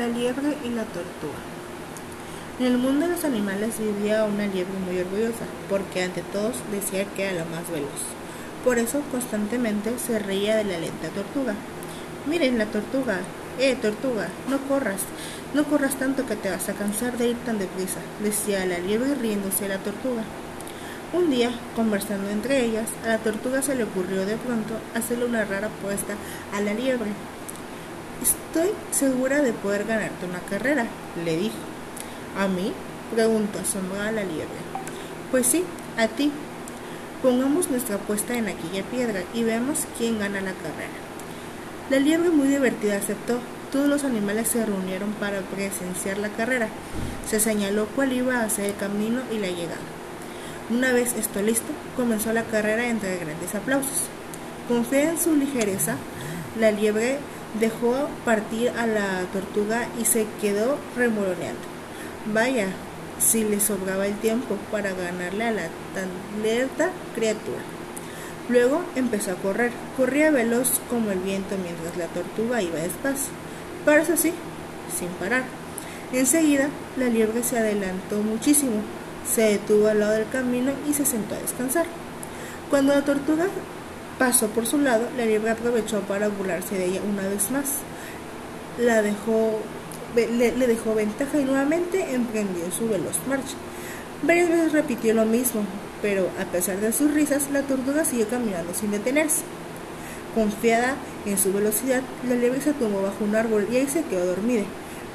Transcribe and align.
La 0.00 0.08
liebre 0.08 0.56
y 0.64 0.70
la 0.70 0.84
tortuga. 0.84 1.36
En 2.58 2.64
el 2.64 2.78
mundo 2.78 3.06
de 3.06 3.12
los 3.12 3.24
animales 3.26 3.78
vivía 3.78 4.24
una 4.24 4.46
liebre 4.46 4.78
muy 4.86 4.98
orgullosa, 4.98 5.44
porque 5.68 6.02
ante 6.02 6.22
todos 6.22 6.56
decía 6.72 7.04
que 7.04 7.24
era 7.24 7.34
la 7.34 7.44
más 7.44 7.70
veloz. 7.70 8.00
Por 8.64 8.78
eso 8.78 9.02
constantemente 9.12 9.92
se 9.98 10.18
reía 10.18 10.56
de 10.56 10.64
la 10.64 10.78
lenta 10.78 11.08
tortuga. 11.08 11.54
Miren 12.26 12.56
la 12.56 12.64
tortuga, 12.64 13.18
eh, 13.58 13.76
tortuga, 13.76 14.28
no 14.48 14.56
corras, 14.68 15.02
no 15.52 15.64
corras 15.64 15.96
tanto 15.96 16.24
que 16.24 16.36
te 16.36 16.48
vas 16.48 16.70
a 16.70 16.72
cansar 16.72 17.18
de 17.18 17.28
ir 17.28 17.36
tan 17.44 17.58
deprisa, 17.58 18.00
decía 18.22 18.64
la 18.64 18.78
liebre 18.78 19.14
riéndose 19.16 19.68
la 19.68 19.76
tortuga. 19.80 20.22
Un 21.12 21.28
día, 21.28 21.50
conversando 21.76 22.30
entre 22.30 22.64
ellas, 22.64 22.88
a 23.04 23.08
la 23.08 23.18
tortuga 23.18 23.60
se 23.60 23.74
le 23.74 23.84
ocurrió 23.84 24.24
de 24.24 24.38
pronto 24.38 24.76
hacerle 24.94 25.26
una 25.26 25.44
rara 25.44 25.66
apuesta 25.66 26.14
a 26.54 26.62
la 26.62 26.72
liebre. 26.72 27.10
Estoy 28.22 28.70
segura 28.90 29.40
de 29.40 29.52
poder 29.52 29.86
ganarte 29.86 30.26
una 30.26 30.40
carrera, 30.40 30.86
le 31.24 31.36
dijo. 31.36 31.56
¿A 32.38 32.48
mí? 32.48 32.72
preguntó 33.14 33.58
asombrada 33.58 34.12
la 34.12 34.24
liebre. 34.24 34.60
Pues 35.30 35.46
sí, 35.46 35.64
a 35.96 36.06
ti. 36.06 36.30
Pongamos 37.22 37.70
nuestra 37.70 37.96
apuesta 37.96 38.36
en 38.36 38.48
aquella 38.48 38.82
piedra 38.84 39.22
y 39.34 39.42
veamos 39.42 39.80
quién 39.96 40.18
gana 40.18 40.40
la 40.40 40.52
carrera. 40.52 41.00
La 41.90 41.98
liebre 41.98 42.30
muy 42.30 42.48
divertida 42.48 42.96
aceptó. 42.96 43.38
Todos 43.72 43.88
los 43.88 44.04
animales 44.04 44.48
se 44.48 44.66
reunieron 44.66 45.12
para 45.14 45.40
presenciar 45.40 46.18
la 46.18 46.28
carrera. 46.28 46.68
Se 47.28 47.40
señaló 47.40 47.86
cuál 47.94 48.12
iba 48.12 48.42
a 48.42 48.50
ser 48.50 48.66
el 48.66 48.76
camino 48.76 49.22
y 49.32 49.38
la 49.38 49.48
llegada. 49.48 49.80
Una 50.70 50.92
vez 50.92 51.14
esto 51.14 51.40
listo, 51.42 51.72
comenzó 51.96 52.32
la 52.32 52.44
carrera 52.44 52.86
entre 52.86 53.16
grandes 53.16 53.54
aplausos. 53.54 54.08
Confiada 54.68 55.10
en 55.10 55.18
su 55.18 55.34
ligereza, 55.34 55.96
la 56.58 56.70
liebre 56.70 57.18
dejó 57.58 58.08
partir 58.24 58.70
a 58.70 58.86
la 58.86 59.22
tortuga 59.32 59.88
y 60.00 60.04
se 60.04 60.26
quedó 60.40 60.76
remoloneando. 60.96 61.60
Vaya, 62.32 62.68
si 63.18 63.44
le 63.44 63.60
sobraba 63.60 64.06
el 64.06 64.14
tiempo 64.18 64.56
para 64.70 64.92
ganarle 64.92 65.44
a 65.44 65.52
la 65.52 65.62
tan 65.94 66.42
lerda 66.42 66.90
criatura. 67.14 67.60
Luego 68.48 68.82
empezó 68.96 69.32
a 69.32 69.36
correr. 69.36 69.70
Corría 69.96 70.30
veloz 70.30 70.80
como 70.88 71.10
el 71.10 71.20
viento 71.20 71.56
mientras 71.62 71.96
la 71.96 72.06
tortuga 72.06 72.62
iba 72.62 72.78
despacio. 72.78 73.32
Pero 73.84 74.02
eso 74.02 74.16
sí, 74.16 74.32
sin 74.98 75.08
parar. 75.20 75.44
Enseguida, 76.12 76.68
la 76.96 77.06
liebre 77.06 77.44
se 77.44 77.58
adelantó 77.58 78.16
muchísimo. 78.22 78.82
Se 79.32 79.42
detuvo 79.42 79.88
al 79.88 80.00
lado 80.00 80.12
del 80.12 80.28
camino 80.28 80.72
y 80.88 80.94
se 80.94 81.04
sentó 81.04 81.36
a 81.36 81.38
descansar. 81.38 81.86
Cuando 82.68 82.92
la 82.92 83.04
tortuga 83.04 83.46
pasó 84.20 84.48
por 84.48 84.66
su 84.66 84.76
lado, 84.76 85.08
la 85.16 85.24
liebre 85.24 85.50
aprovechó 85.50 86.00
para 86.02 86.28
burlarse 86.28 86.76
de 86.76 86.84
ella 86.84 87.00
una 87.10 87.26
vez 87.26 87.50
más. 87.50 87.76
La 88.78 89.00
dejó 89.00 89.60
le, 90.14 90.52
le, 90.52 90.66
dejó 90.66 90.94
ventaja 90.94 91.40
y 91.40 91.44
nuevamente 91.44 92.12
emprendió 92.12 92.70
su 92.70 92.86
veloz 92.86 93.16
marcha. 93.26 93.56
Varias 94.22 94.50
veces 94.50 94.72
repitió 94.72 95.14
lo 95.14 95.24
mismo, 95.24 95.62
pero 96.02 96.28
a 96.38 96.44
pesar 96.44 96.76
de 96.80 96.92
sus 96.92 97.14
risas, 97.14 97.50
la 97.50 97.62
tortuga 97.62 98.04
siguió 98.04 98.28
caminando 98.28 98.74
sin 98.74 98.90
detenerse. 98.90 99.40
Confiada 100.34 100.96
en 101.24 101.38
su 101.38 101.50
velocidad, 101.54 102.02
la 102.28 102.34
liebre 102.34 102.60
se 102.60 102.74
tumbó 102.74 103.00
bajo 103.00 103.24
un 103.24 103.34
árbol 103.34 103.68
y 103.72 103.76
ahí 103.76 103.86
se 103.86 104.04
quedó 104.04 104.26
dormida. 104.26 104.64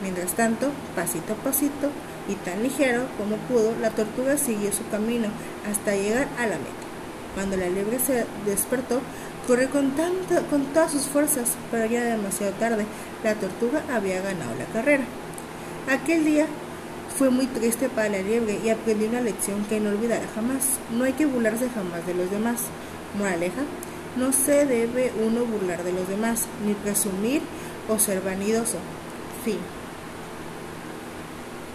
Mientras 0.02 0.34
tanto, 0.34 0.72
pasito 0.96 1.34
a 1.34 1.36
pasito 1.36 1.92
y 2.28 2.34
tan 2.44 2.64
ligero 2.64 3.04
como 3.20 3.36
pudo, 3.36 3.76
la 3.80 3.92
tortuga 3.92 4.36
siguió 4.36 4.74
su 4.74 4.88
camino 4.90 5.28
hasta 5.70 5.96
llegar 5.96 6.28
a 6.40 6.48
la 6.48 6.58
meta. 6.58 6.85
Cuando 7.36 7.58
la 7.58 7.70
liebre 7.70 8.00
se 8.00 8.26
despertó, 8.46 9.02
corrió 9.46 9.70
con, 9.70 9.92
con 10.50 10.66
todas 10.74 10.92
sus 10.92 11.04
fuerzas, 11.04 11.52
pero 11.70 11.86
ya 11.86 12.02
era 12.02 12.18
demasiado 12.18 12.54
tarde. 12.54 12.86
La 13.24 13.36
tortuga 13.36 13.84
había 13.94 14.22
ganado 14.22 14.56
la 14.58 14.66
carrera. 14.74 15.04
Aquel 15.88 16.26
día 16.26 16.48
fue 17.18 17.30
muy 17.30 17.46
triste 17.48 17.90
para 17.90 18.10
la 18.10 18.22
liebre 18.22 18.60
y 18.64 18.70
aprendió 18.70 19.08
una 19.10 19.22
lección 19.22 19.64
que 19.66 19.80
no 19.80 19.90
olvidará 19.90 20.26
jamás. 20.34 20.66
No 20.92 21.04
hay 21.04 21.14
que 21.14 21.26
burlarse 21.26 21.70
jamás 21.70 22.06
de 22.08 22.14
los 22.14 22.32
demás. 22.32 22.62
Moraleja, 23.18 23.62
no 24.18 24.32
se 24.34 24.66
debe 24.66 25.12
uno 25.26 25.46
burlar 25.46 25.84
de 25.84 25.94
los 25.94 26.08
demás, 26.08 26.46
ni 26.66 26.74
presumir 26.74 27.42
o 27.90 28.00
ser 28.00 28.22
vanidoso. 28.22 28.78
Fin. 29.44 29.60